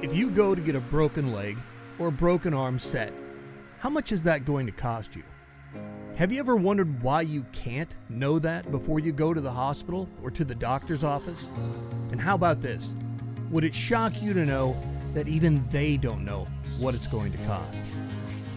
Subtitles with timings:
[0.00, 1.58] If you go to get a broken leg
[1.98, 3.12] or a broken arm set,
[3.78, 5.22] how much is that going to cost you?
[6.16, 10.08] Have you ever wondered why you can't know that before you go to the hospital
[10.22, 11.48] or to the doctor's office?
[12.10, 12.94] And how about this?
[13.50, 14.74] Would it shock you to know
[15.12, 16.48] that even they don't know
[16.78, 17.82] what it's going to cost?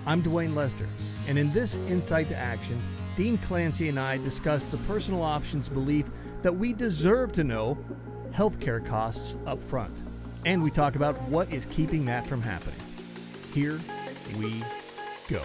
[0.06, 0.88] I'm Dwayne Lester,
[1.28, 2.82] and in this Insight to Action,
[3.18, 6.10] Dean Clancy and I discuss the personal options belief
[6.44, 7.78] that we deserve to know
[8.32, 10.02] healthcare costs up front.
[10.46, 12.80] And we talk about what is keeping that from happening.
[13.52, 13.80] Here
[14.38, 14.64] we
[15.28, 15.42] go.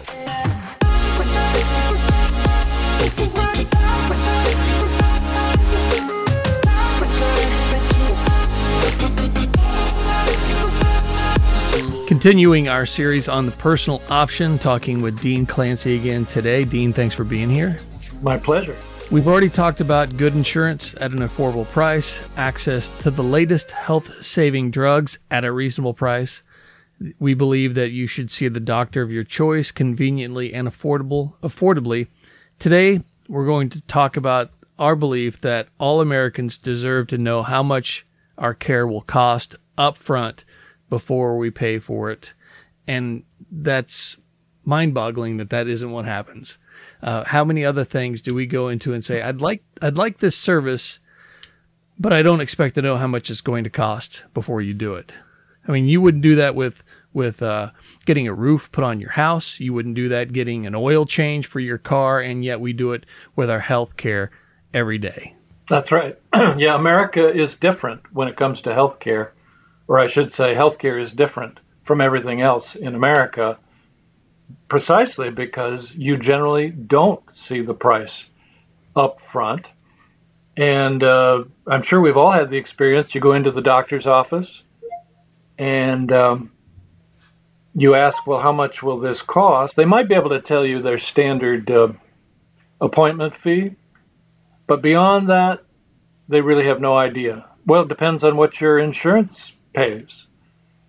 [12.07, 16.63] Continuing our series on the personal option, talking with Dean Clancy again today.
[16.63, 17.79] Dean, thanks for being here.
[18.21, 18.75] My pleasure.
[19.11, 24.23] We've already talked about good insurance at an affordable price, access to the latest health
[24.23, 26.43] saving drugs at a reasonable price.
[27.19, 32.07] We believe that you should see the doctor of your choice conveniently and affordable affordably.
[32.57, 37.61] Today, we're going to talk about our belief that all Americans deserve to know how
[37.61, 38.05] much
[38.37, 40.45] our care will cost up front
[40.89, 42.33] before we pay for it.
[42.87, 44.15] And that's
[44.63, 46.57] mind boggling that that isn't what happens.
[47.01, 50.19] Uh, how many other things do we go into and say, I'd like, I'd like
[50.19, 50.99] this service,
[51.99, 54.93] but I don't expect to know how much it's going to cost before you do
[54.95, 55.13] it.
[55.67, 57.71] I mean, you wouldn't do that with, with, uh,
[58.05, 59.59] getting a roof put on your house.
[59.59, 62.19] You wouldn't do that getting an oil change for your car.
[62.19, 64.31] And yet we do it with our health care
[64.73, 65.35] every day.
[65.69, 66.17] That's right.
[66.57, 66.75] yeah.
[66.75, 69.33] America is different when it comes to health care
[69.91, 73.57] or I should say, healthcare is different from everything else in America
[74.67, 78.25] precisely because you generally don't see the price
[78.95, 79.67] up front.
[80.57, 83.15] And uh, I'm sure we've all had the experience.
[83.15, 84.63] You go into the doctor's office
[85.57, 86.51] and um,
[87.75, 89.75] you ask, well, how much will this cost?
[89.75, 91.89] They might be able to tell you their standard uh,
[92.79, 93.75] appointment fee,
[94.67, 95.63] but beyond that,
[96.27, 97.45] they really have no idea.
[97.65, 100.27] Well, it depends on what your insurance pays.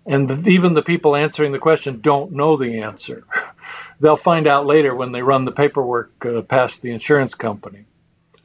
[0.05, 3.25] And even the people answering the question don't know the answer.
[3.99, 7.85] They'll find out later when they run the paperwork uh, past the insurance company.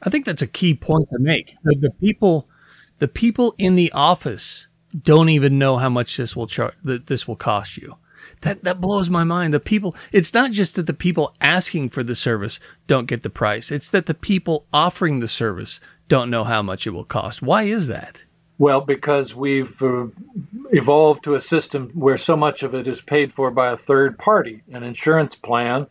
[0.03, 1.56] I think that's a key point to make.
[1.64, 2.48] The, the, people,
[2.98, 4.69] the people in the office
[5.03, 6.75] don't even know how much this will charge.
[6.84, 7.97] That this will cost you.
[8.42, 9.54] That that blows my mind.
[9.54, 9.97] The people.
[10.12, 13.70] It's not just that the people asking for the service don't get the price.
[13.70, 17.42] It's that the people offering the service don't know how much it will cost.
[17.42, 18.25] Why is that?
[18.58, 20.06] Well, because we've uh,
[20.72, 24.19] evolved to a system where so much of it is paid for by a third
[24.19, 25.86] party, an insurance plan.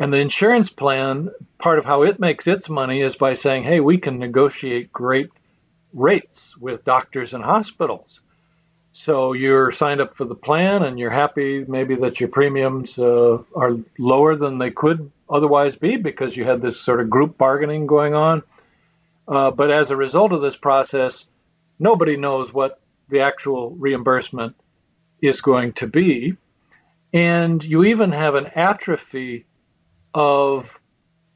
[0.00, 3.78] And the insurance plan, part of how it makes its money is by saying, hey,
[3.78, 5.30] we can negotiate great
[5.92, 8.20] rates with doctors and hospitals.
[8.92, 13.38] So you're signed up for the plan and you're happy maybe that your premiums uh,
[13.54, 17.86] are lower than they could otherwise be because you had this sort of group bargaining
[17.86, 18.42] going on.
[19.26, 21.24] Uh, but as a result of this process,
[21.78, 24.56] nobody knows what the actual reimbursement
[25.20, 26.36] is going to be.
[27.12, 29.46] And you even have an atrophy
[30.12, 30.78] of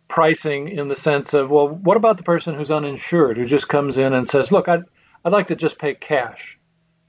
[0.09, 3.99] pricing in the sense of, well, what about the person who's uninsured who just comes
[3.99, 4.85] in and says, look, I'd,
[5.25, 6.59] I'd like to just pay cash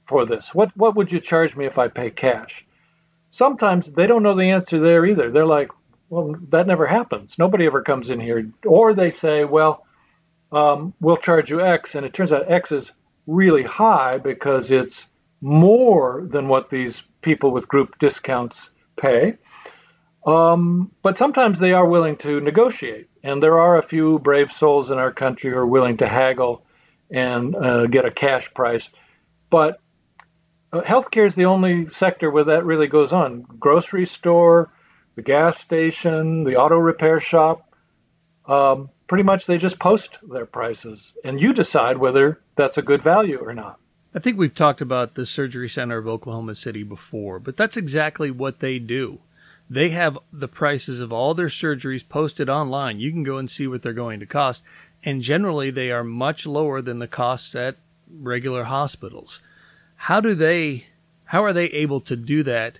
[0.04, 0.54] for this.
[0.54, 2.66] What, what would you charge me if I pay cash?
[3.30, 5.30] Sometimes they don't know the answer there either.
[5.30, 5.70] They're like,
[6.08, 7.38] well, that never happens.
[7.38, 8.50] Nobody ever comes in here.
[8.66, 9.86] Or they say, well,
[10.52, 11.94] um, we'll charge you X.
[11.94, 12.92] And it turns out X is
[13.30, 15.06] really high because it's
[15.40, 19.36] more than what these people with group discounts pay.
[20.26, 24.90] Um, but sometimes they are willing to negotiate, and there are a few brave souls
[24.90, 26.66] in our country who are willing to haggle
[27.10, 28.90] and uh, get a cash price.
[29.48, 29.80] But
[30.72, 33.42] uh, healthcare is the only sector where that really goes on.
[33.42, 34.72] Grocery store,
[35.14, 37.72] the gas station, the auto repair shop.
[38.46, 43.02] Um, pretty much they just post their prices and you decide whether that's a good
[43.02, 43.76] value or not.
[44.14, 48.30] I think we've talked about the Surgery Center of Oklahoma City before, but that's exactly
[48.30, 49.18] what they do.
[49.68, 53.00] They have the prices of all their surgeries posted online.
[53.00, 54.62] You can go and see what they're going to cost,
[55.02, 59.40] and generally they are much lower than the costs at regular hospitals.
[59.96, 60.86] How do they
[61.24, 62.78] how are they able to do that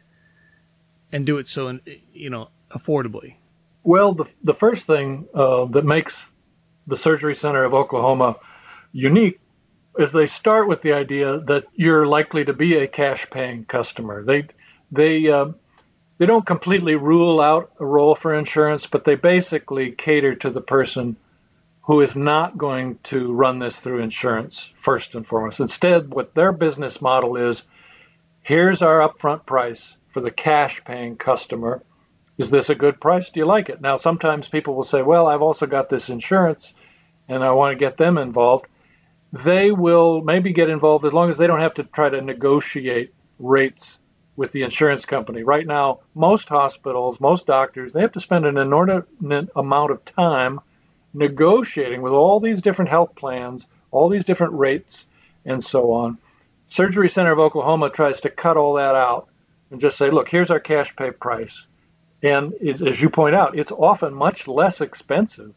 [1.10, 1.80] and do it so
[2.12, 3.34] you know affordably?
[3.82, 6.30] Well, the, the first thing uh, that makes
[6.86, 8.36] the Surgery Center of Oklahoma
[8.92, 9.40] unique
[9.98, 14.24] is they start with the idea that you're likely to be a cash paying customer.
[14.24, 14.46] They
[14.92, 15.46] they uh,
[16.18, 20.60] they don't completely rule out a role for insurance, but they basically cater to the
[20.60, 21.16] person
[21.82, 25.60] who is not going to run this through insurance first and foremost.
[25.60, 27.62] Instead, what their business model is
[28.42, 31.82] here's our upfront price for the cash paying customer.
[32.40, 33.28] Is this a good price?
[33.28, 33.82] Do you like it?
[33.82, 36.72] Now, sometimes people will say, well, I've also got this insurance
[37.28, 38.64] and I want to get them involved.
[39.30, 43.12] They will maybe get involved as long as they don't have to try to negotiate
[43.38, 43.98] rates
[44.36, 45.42] with the insurance company.
[45.42, 50.60] Right now, most hospitals, most doctors, they have to spend an inordinate amount of time
[51.12, 55.04] negotiating with all these different health plans, all these different rates,
[55.44, 56.16] and so on.
[56.68, 59.28] Surgery Center of Oklahoma tries to cut all that out
[59.70, 61.66] and just say, look, here's our cash pay price.
[62.22, 65.54] And it, as you point out, it's often much less expensive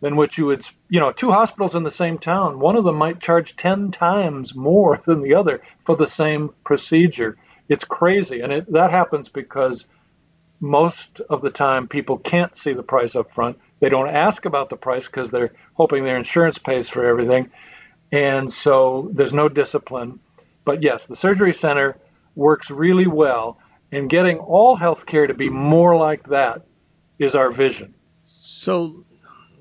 [0.00, 2.96] than what you would, you know, two hospitals in the same town, one of them
[2.96, 7.38] might charge 10 times more than the other for the same procedure.
[7.68, 8.40] It's crazy.
[8.40, 9.86] And it, that happens because
[10.60, 13.58] most of the time people can't see the price up front.
[13.80, 17.50] They don't ask about the price because they're hoping their insurance pays for everything.
[18.10, 20.20] And so there's no discipline.
[20.64, 21.96] But yes, the surgery center
[22.34, 23.58] works really well.
[23.92, 26.62] And getting all healthcare to be more like that
[27.18, 27.94] is our vision.
[28.24, 29.04] So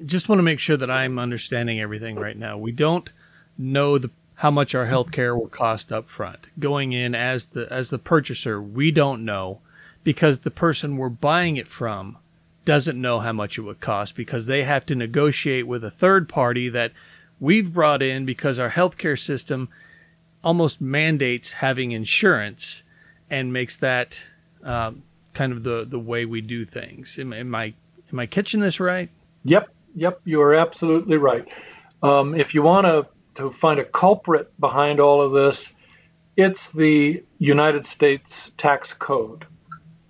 [0.05, 2.57] just want to make sure that I'm understanding everything right now.
[2.57, 3.09] We don't
[3.57, 6.49] know the how much our healthcare will cost up front.
[6.57, 9.59] Going in as the as the purchaser, we don't know
[10.03, 12.17] because the person we're buying it from
[12.65, 16.27] doesn't know how much it would cost because they have to negotiate with a third
[16.27, 16.91] party that
[17.39, 19.69] we've brought in because our healthcare system
[20.43, 22.81] almost mandates having insurance
[23.31, 24.23] and makes that
[24.63, 25.01] um,
[25.33, 27.17] kind of the the way we do things.
[27.17, 27.73] Am, am I
[28.11, 29.09] am I catching this right?
[29.45, 31.47] Yep, Yep, you are absolutely right.
[32.01, 35.71] Um, if you want to to find a culprit behind all of this,
[36.35, 39.45] it's the United States tax code.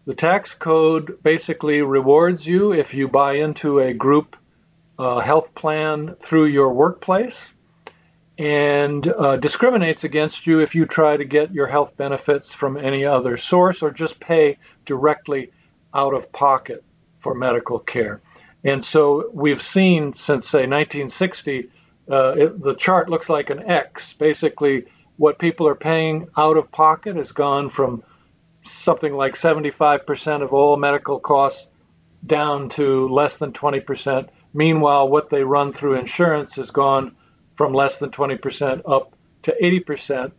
[0.05, 4.35] The tax code basically rewards you if you buy into a group
[4.97, 7.51] uh, health plan through your workplace
[8.41, 13.05] and uh, discriminates against you if you try to get your health benefits from any
[13.05, 15.51] other source or just pay directly
[15.93, 16.83] out of pocket
[17.19, 18.19] for medical care.
[18.63, 21.69] And so we've seen since, say, 1960,
[22.09, 24.13] uh, it, the chart looks like an X.
[24.13, 24.85] Basically,
[25.17, 28.03] what people are paying out of pocket has gone from
[28.63, 31.67] something like 75% of all medical costs
[32.25, 34.29] down to less than 20%.
[34.51, 37.15] Meanwhile, what they run through insurance has gone
[37.55, 40.31] from less than 20% up to 80%.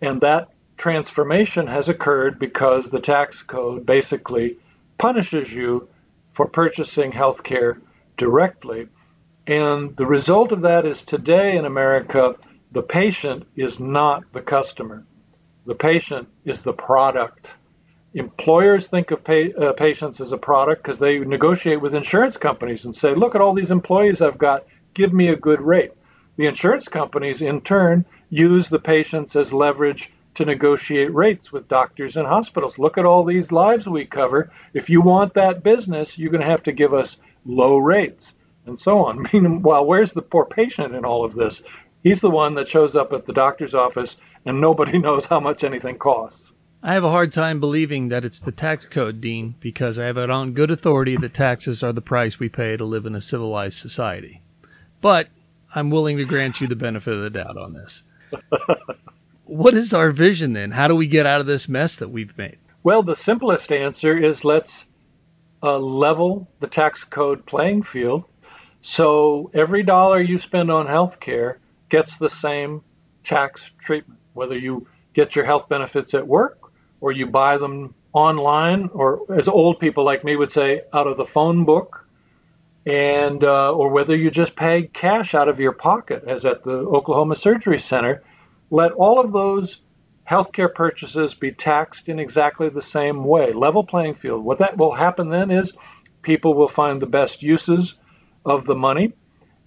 [0.00, 4.58] And that transformation has occurred because the tax code basically
[4.98, 5.88] punishes you
[6.32, 7.78] for purchasing health care
[8.16, 8.88] directly.
[9.46, 12.34] And the result of that is today in America,
[12.72, 15.04] the patient is not the customer.
[15.66, 17.54] The patient is the product.
[18.14, 22.84] Employers think of pay, uh, patients as a product because they negotiate with insurance companies
[22.84, 25.92] and say, look at all these employees I've got, give me a good rate.
[26.36, 32.16] The insurance companies, in turn, use the patients as leverage to negotiate rates with doctors
[32.16, 32.78] and hospitals.
[32.78, 34.50] Look at all these lives we cover.
[34.72, 38.34] If you want that business, you're going to have to give us low rates
[38.66, 39.26] and so on.
[39.32, 41.62] Meanwhile, where's the poor patient in all of this?
[42.02, 45.64] He's the one that shows up at the doctor's office and nobody knows how much
[45.64, 46.52] anything costs.
[46.82, 50.18] I have a hard time believing that it's the tax code, Dean, because I have
[50.18, 53.22] it on good authority that taxes are the price we pay to live in a
[53.22, 54.42] civilized society.
[55.00, 55.28] But
[55.74, 58.04] I'm willing to grant you the benefit of the doubt on this.
[59.44, 60.70] what is our vision then?
[60.70, 62.58] How do we get out of this mess that we've made?
[62.82, 64.84] Well, the simplest answer is let's
[65.62, 68.24] uh, level the tax code playing field.
[68.82, 71.56] So every dollar you spend on healthcare
[71.88, 72.82] gets the same
[73.24, 76.58] tax treatment, whether you get your health benefits at work
[77.00, 81.16] or you buy them online, or as old people like me would say, out of
[81.16, 82.03] the phone book,
[82.86, 86.72] and uh, or whether you just pay cash out of your pocket, as at the
[86.72, 88.22] Oklahoma Surgery Center
[88.70, 89.80] let all of those
[90.28, 94.44] healthcare purchases be taxed in exactly the same way, level playing field.
[94.44, 95.72] What that will happen then is
[96.22, 97.94] people will find the best uses
[98.44, 99.12] of the money,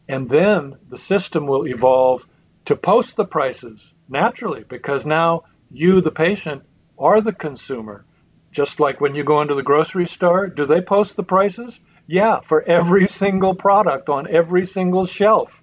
[0.07, 2.25] and then the system will evolve
[2.65, 6.63] to post the prices naturally because now you, the patient,
[6.97, 8.05] are the consumer.
[8.51, 11.79] Just like when you go into the grocery store, do they post the prices?
[12.07, 15.61] Yeah, for every single product on every single shelf.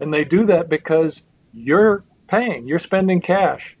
[0.00, 3.76] And they do that because you're paying, you're spending cash.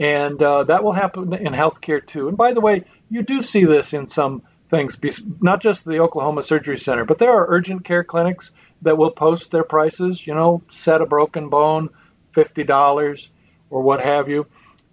[0.00, 2.28] And uh, that will happen in healthcare too.
[2.28, 4.96] And by the way, you do see this in some things,
[5.40, 8.50] not just the Oklahoma Surgery Center, but there are urgent care clinics
[8.82, 11.90] that will post their prices, you know, set a broken bone,
[12.34, 13.28] $50
[13.70, 14.46] or what have you.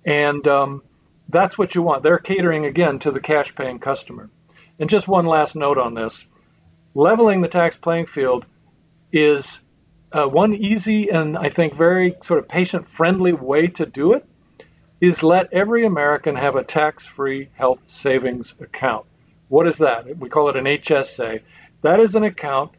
[0.06, 0.84] And um,
[1.30, 2.04] that's what you want.
[2.04, 4.30] They're catering again to the cash paying customer.
[4.80, 6.24] And just one last note on this
[6.94, 8.46] leveling the tax playing field
[9.12, 9.60] is
[10.12, 14.26] uh, one easy and I think very sort of patient friendly way to do it
[15.00, 19.06] is let every American have a tax free health savings account.
[19.48, 20.18] What is that?
[20.18, 21.42] We call it an HSA.
[21.82, 22.72] That is an account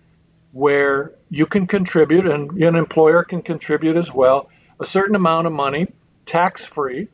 [0.52, 5.52] where you can contribute, and an employer can contribute as well, a certain amount of
[5.52, 5.88] money
[6.24, 7.08] tax free,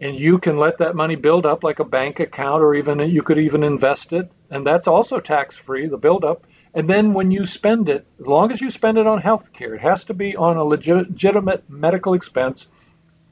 [0.00, 3.22] and you can let that money build up like a bank account, or even you
[3.22, 6.46] could even invest it, and that's also tax free, the build up.
[6.74, 9.74] And then when you spend it, as long as you spend it on health care,
[9.74, 12.66] it has to be on a legitimate medical expense.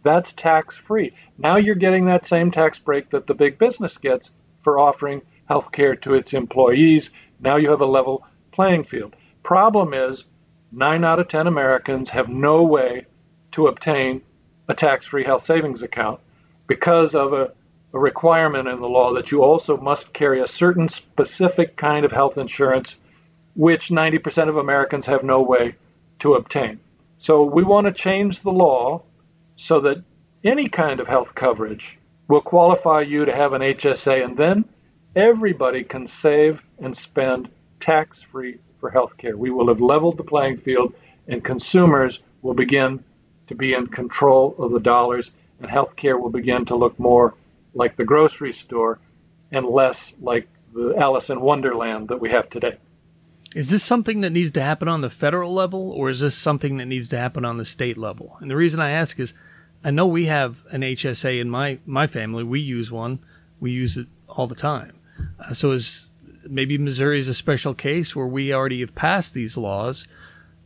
[0.02, 1.12] That's tax free.
[1.36, 4.30] Now you're getting that same tax break that the big business gets
[4.62, 7.10] for offering health care to its employees.
[7.40, 9.14] Now you have a level playing field.
[9.42, 10.24] Problem is,
[10.72, 13.06] nine out of 10 Americans have no way
[13.52, 14.22] to obtain
[14.68, 16.20] a tax free health savings account
[16.66, 17.52] because of a,
[17.92, 22.12] a, requirement in the law that you also must carry a certain specific kind of
[22.12, 22.96] health insurance,
[23.54, 25.74] which 90% of Americans have no way
[26.20, 26.80] to obtain.
[27.18, 29.02] So we want to change the law
[29.56, 30.02] so that
[30.44, 34.64] any kind of health coverage will qualify you to have an HSA, and then
[35.16, 37.48] everybody can save and spend
[37.80, 39.36] tax free for health care.
[39.36, 40.94] We will have leveled the playing field,
[41.26, 43.02] and consumers will begin
[43.48, 45.30] to be in control of the dollars,
[45.60, 47.34] and healthcare will begin to look more
[47.74, 48.98] like the grocery store
[49.50, 52.76] and less like the Alice in Wonderland that we have today.
[53.54, 56.76] Is this something that needs to happen on the federal level, or is this something
[56.76, 58.36] that needs to happen on the state level?
[58.40, 59.32] And the reason I ask is,
[59.82, 62.44] I know we have an HSA in my my family.
[62.44, 63.20] We use one.
[63.58, 64.98] We use it all the time.
[65.40, 66.10] Uh, so is
[66.46, 70.06] maybe Missouri is a special case where we already have passed these laws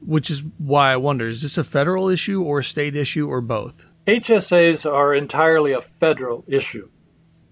[0.05, 3.41] which is why I wonder is this a federal issue or a state issue or
[3.41, 3.87] both?
[4.07, 6.89] HSAs are entirely a federal issue.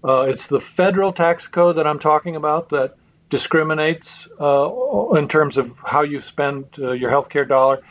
[0.03, 2.95] Uh, it's the federal tax code that I'm talking about that
[3.29, 4.69] discriminates uh,
[5.15, 7.81] in terms of how you spend uh, your healthcare dollar.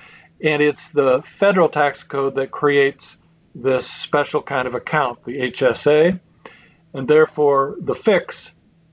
[0.43, 3.17] And it's the federal tax code that creates
[3.55, 6.21] this special kind of account, the HSA.
[6.93, 8.51] And therefore, the fix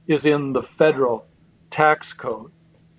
[0.08, 1.26] is in the federal
[1.70, 2.52] tax code.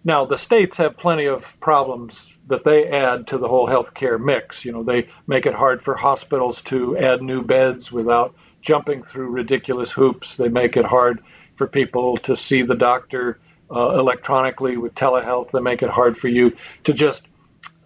[0.08, 4.64] Now, the states have plenty of problems that they add to the whole healthcare mix.
[4.64, 9.28] You know, they make it hard for hospitals to add new beds without jumping through
[9.28, 10.36] ridiculous hoops.
[10.36, 11.20] They make it hard
[11.56, 13.38] for people to see the doctor
[13.70, 15.50] uh, electronically with telehealth.
[15.50, 17.26] They make it hard for you to just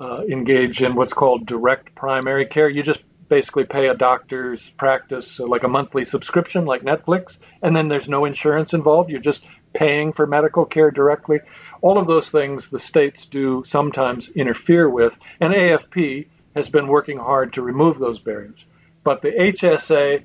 [0.00, 2.68] uh, engage in what's called direct primary care.
[2.68, 7.74] You just basically pay a doctor's practice uh, like a monthly subscription, like Netflix, and
[7.74, 9.10] then there's no insurance involved.
[9.10, 11.40] You're just paying for medical care directly.
[11.80, 17.18] All of those things the states do sometimes interfere with, and AFP has been working
[17.18, 18.64] hard to remove those barriers.
[19.04, 20.24] But the HSA,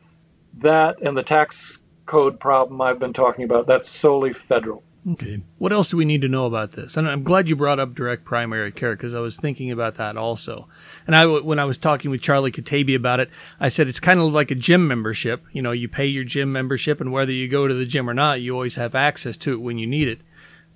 [0.60, 4.84] that and the tax code problem I've been talking about, that's solely federal.
[5.10, 5.42] Okay.
[5.58, 6.98] What else do we need to know about this?
[6.98, 10.18] And I'm glad you brought up direct primary care because I was thinking about that
[10.18, 10.68] also.
[11.06, 14.20] And I, when I was talking with Charlie Katebi about it, I said it's kind
[14.20, 15.46] of like a gym membership.
[15.54, 18.14] You know, you pay your gym membership, and whether you go to the gym or
[18.14, 20.20] not, you always have access to it when you need it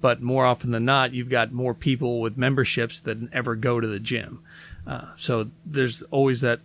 [0.01, 3.87] but more often than not, you've got more people with memberships than ever go to
[3.87, 4.43] the gym.
[4.85, 6.59] Uh, so there's always that.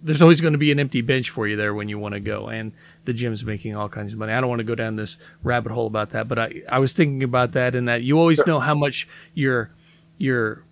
[0.00, 2.20] There's always going to be an empty bench for you there when you want to
[2.20, 2.72] go, and
[3.04, 4.32] the gym's making all kinds of money.
[4.32, 6.92] I don't want to go down this rabbit hole about that, but I, I was
[6.92, 8.46] thinking about that in that you always sure.
[8.46, 9.70] know how much your
[10.18, 10.64] your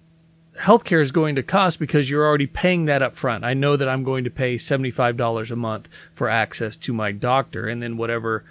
[0.58, 3.44] healthcare is going to cost because you're already paying that up front.
[3.44, 7.66] I know that I'm going to pay $75 a month for access to my doctor
[7.66, 8.44] and then whatever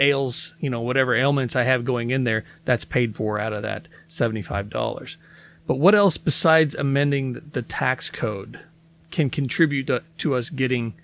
[0.00, 3.62] ails, you know, whatever ailments I have going in there, that's paid for out of
[3.62, 5.16] that $75.
[5.66, 8.60] But what else besides amending the tax code
[9.12, 10.94] can contribute to, to us getting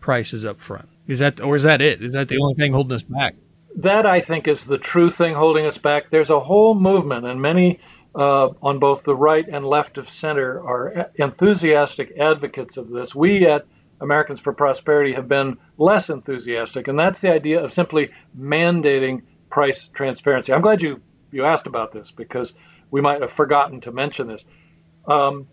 [0.00, 0.88] prices up front?
[1.06, 2.02] Is that, or is that it?
[2.02, 3.34] Is that the only thing holding us back?
[3.76, 6.10] That I think is the true thing holding us back.
[6.10, 7.80] There's a whole movement, and many
[8.14, 13.14] uh, on both the right and left of center are enthusiastic advocates of this.
[13.14, 13.66] We at
[14.00, 19.88] Americans for Prosperity have been less enthusiastic, and that's the idea of simply mandating price
[19.88, 20.52] transparency.
[20.52, 22.52] I'm glad you, you asked about this because
[22.90, 24.44] we might have forgotten to mention this.
[25.06, 25.46] Um,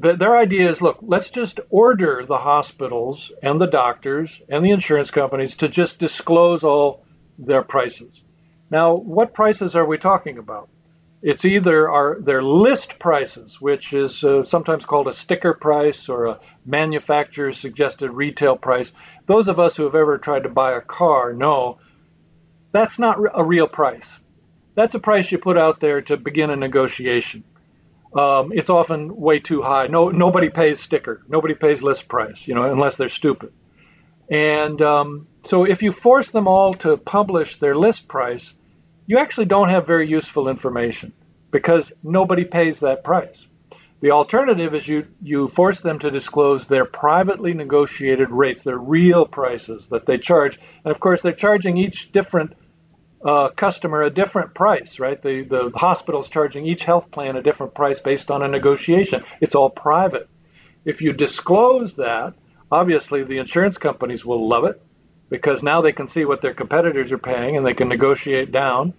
[0.00, 4.70] the, their idea is look, let's just order the hospitals and the doctors and the
[4.70, 7.04] insurance companies to just disclose all
[7.38, 8.22] their prices.
[8.70, 10.68] Now, what prices are we talking about?
[11.22, 16.26] It's either our, their list prices, which is uh, sometimes called a sticker price or
[16.26, 18.90] a manufacturer's suggested retail price.
[19.26, 21.78] Those of us who have ever tried to buy a car know
[22.72, 24.18] that's not a real price.
[24.74, 27.44] That's a price you put out there to begin a negotiation.
[28.14, 29.86] Um, it's often way too high.
[29.86, 31.22] No, nobody pays sticker.
[31.28, 33.52] Nobody pays list price, you know, unless they're stupid.
[34.28, 38.52] And um, so if you force them all to publish their list price,
[39.06, 41.12] you actually don't have very useful information
[41.50, 43.46] because nobody pays that price.
[44.00, 49.26] The alternative is you, you force them to disclose their privately negotiated rates, their real
[49.26, 50.58] prices that they charge.
[50.84, 52.54] And of course, they're charging each different
[53.24, 55.20] uh, customer a different price, right?
[55.20, 59.24] The, the hospital's charging each health plan a different price based on a negotiation.
[59.40, 60.28] It's all private.
[60.84, 62.34] If you disclose that,
[62.70, 64.80] obviously the insurance companies will love it
[65.28, 68.94] because now they can see what their competitors are paying and they can negotiate down.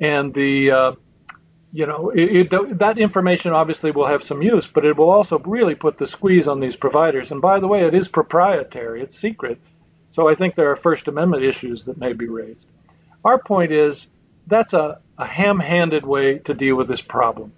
[0.00, 0.92] And the uh,
[1.74, 5.40] you know, it, it, that information obviously will have some use, but it will also
[5.40, 7.32] really put the squeeze on these providers.
[7.32, 9.58] And by the way, it is proprietary, it's secret.
[10.12, 12.68] So I think there are First Amendment issues that may be raised.
[13.24, 14.06] Our point is
[14.46, 17.52] that's a, a ham handed way to deal with this problem.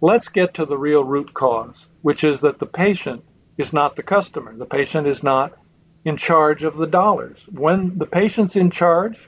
[0.00, 3.24] Let's get to the real root cause, which is that the patient
[3.58, 4.56] is not the customer.
[4.56, 5.56] The patient is not
[6.04, 7.44] in charge of the dollars.
[7.50, 9.18] When the patient's in charge,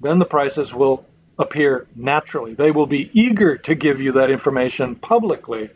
[0.00, 1.04] then the prices will
[1.38, 2.54] appear naturally.
[2.54, 5.70] They will be eager to give you that information publicly,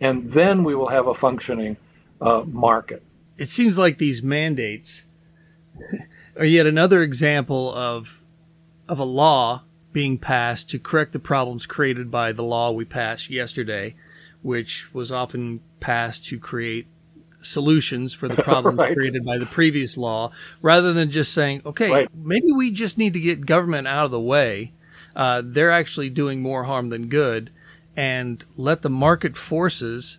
[0.00, 1.76] and then we will have a functioning
[2.20, 3.02] uh, market.
[3.38, 5.06] It seems like these mandates
[6.36, 8.17] are yet another example of
[8.88, 13.30] of a law being passed to correct the problems created by the law we passed
[13.30, 13.94] yesterday,
[14.42, 16.86] which was often passed to create
[17.40, 18.94] solutions for the problems right.
[18.94, 20.30] created by the previous law,
[20.62, 22.08] rather than just saying, okay, right.
[22.14, 24.72] maybe we just need to get government out of the way
[25.18, 27.50] uh, they're actually doing more harm than good,
[27.96, 30.18] and let the market forces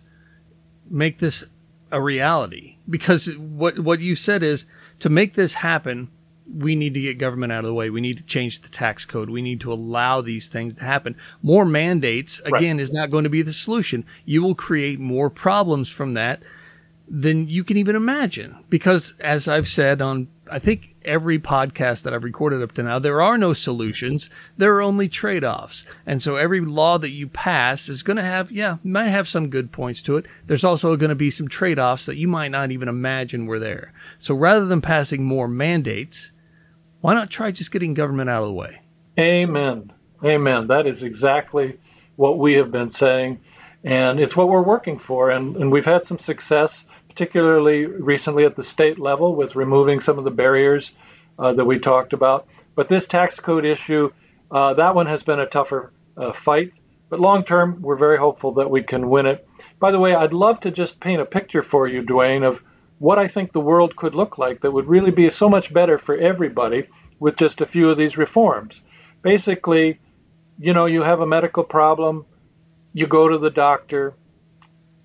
[0.90, 1.42] make this
[1.90, 2.76] a reality.
[2.88, 4.66] Because what what you said is
[4.98, 6.10] to make this happen,
[6.52, 7.90] we need to get government out of the way.
[7.90, 9.30] We need to change the tax code.
[9.30, 11.16] We need to allow these things to happen.
[11.42, 12.82] More mandates, again, right.
[12.82, 14.04] is not going to be the solution.
[14.24, 16.42] You will create more problems from that
[17.08, 18.56] than you can even imagine.
[18.68, 22.98] Because as I've said on, I think every podcast that I've recorded up to now,
[22.98, 24.30] there are no solutions.
[24.56, 25.84] There are only trade offs.
[26.06, 29.50] And so every law that you pass is going to have, yeah, might have some
[29.50, 30.26] good points to it.
[30.46, 33.60] There's also going to be some trade offs that you might not even imagine were
[33.60, 33.92] there.
[34.18, 36.32] So rather than passing more mandates,
[37.00, 38.80] why not try just getting government out of the way?
[39.18, 39.92] Amen.
[40.24, 40.66] Amen.
[40.68, 41.78] That is exactly
[42.16, 43.40] what we have been saying.
[43.82, 45.30] And it's what we're working for.
[45.30, 50.16] And, and we've had some success particularly recently at the state level with removing some
[50.16, 50.92] of the barriers
[51.38, 52.46] uh, that we talked about.
[52.76, 54.10] But this tax code issue,
[54.50, 56.72] uh, that one has been a tougher uh, fight.
[57.08, 59.46] But long term, we're very hopeful that we can win it.
[59.80, 62.62] By the way, I'd love to just paint a picture for you, Dwayne, of
[63.00, 65.96] what I think the world could look like that would really be so much better
[65.96, 66.86] for everybody
[67.18, 68.82] with just a few of these reforms.
[69.22, 69.98] Basically,
[70.58, 72.26] you know, you have a medical problem,
[72.92, 74.12] you go to the doctor,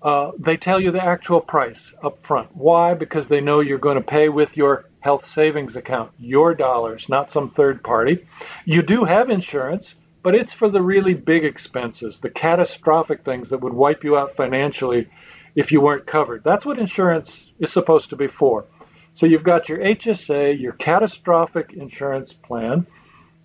[0.02, 2.54] uh, they tell you the actual price up front.
[2.54, 2.92] Why?
[2.92, 7.30] Because they know you're going to pay with your health savings account, your dollars, not
[7.30, 8.26] some third party.
[8.66, 13.62] You do have insurance, but it's for the really big expenses, the catastrophic things that
[13.62, 15.08] would wipe you out financially
[15.56, 16.44] if you weren't covered.
[16.44, 18.66] That's what insurance is supposed to be for.
[19.14, 22.86] So you've got your HSA, your catastrophic insurance plan.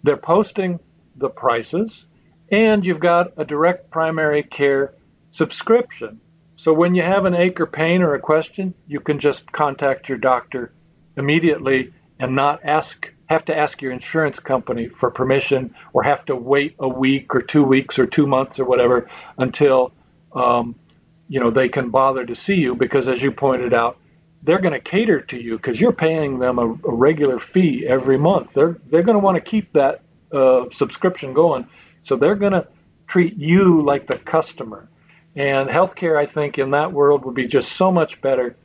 [0.04, 0.80] They're posting
[1.16, 2.06] the prices,
[2.52, 4.94] and you've got a direct primary care
[5.32, 6.22] subscription
[6.62, 10.08] so when you have an ache or pain or a question, you can just contact
[10.08, 10.72] your doctor
[11.18, 16.36] immediately and not ask have to ask your insurance company for permission or have to
[16.36, 19.92] wait a week or two weeks or two months or whatever until
[20.34, 20.76] um,
[21.32, 23.98] you know they can bother to see you because as you pointed out
[24.44, 28.18] they're going to cater to you because you're paying them a, a, regular fee every
[28.18, 31.68] month they're they're going to want to keep that uh, subscription going
[32.04, 32.68] so they're going to
[33.08, 34.88] treat you like the customer
[35.36, 38.56] and healthcare, I think, in that world would be just so much better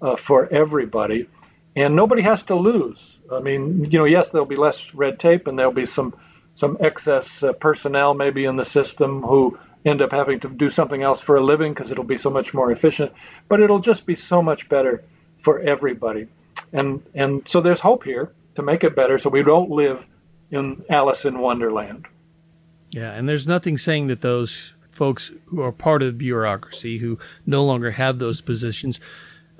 [0.00, 1.28] uh, for everybody.
[1.74, 3.18] And nobody has to lose.
[3.32, 6.14] I mean, you know, yes, there'll be less red tape and there'll be some,
[6.54, 11.02] some excess uh, personnel maybe in the system who end up having to do something
[11.02, 13.12] else for a living because it'll be so much more efficient.
[13.48, 15.02] But it'll just be so much better
[15.40, 16.28] for everybody.
[16.72, 20.06] And, and so there's hope here to make it better so we don't live
[20.50, 22.06] in Alice in Wonderland.
[22.90, 27.18] Yeah, and there's nothing saying that those folks who are part of the bureaucracy who
[27.46, 29.00] no longer have those positions.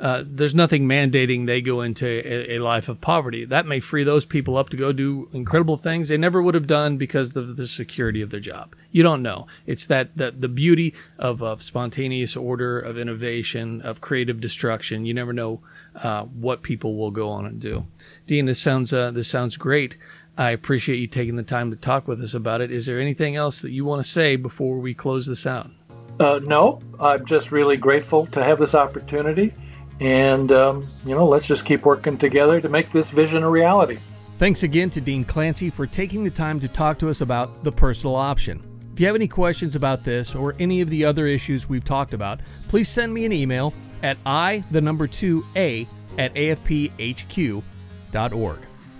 [0.02, 3.44] Uh, there's nothing mandating they go into a, a, life of poverty.
[3.44, 6.66] That may free those people up to go do incredible things they never would have
[6.66, 8.74] done because of the security of their job.
[8.90, 9.46] You don't know.
[9.64, 15.06] It's that, that the beauty of, of spontaneous order, of innovation, of creative destruction.
[15.06, 15.60] You never know
[15.94, 17.86] uh, what people will go on and do.
[18.26, 19.98] Dean, this sounds uh, this sounds great.
[20.36, 22.72] I appreciate you taking the time to talk with us about it.
[22.72, 25.70] Is there anything else that you want to say before we close this out?
[26.18, 29.54] Uh, no, I'm just really grateful to have this opportunity.
[30.00, 33.98] And, um, you know, let's just keep working together to make this vision a reality.
[34.38, 37.70] Thanks again to Dean Clancy for taking the time to talk to us about the
[37.70, 38.62] personal option.
[38.92, 42.12] If you have any questions about this or any of the other issues we've talked
[42.12, 45.86] about, please send me an email at i, the number 2a,
[46.18, 47.62] at afphq.org.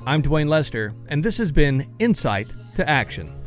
[0.07, 3.42] I'm Dwayne Lester, and this has been Insight to Action.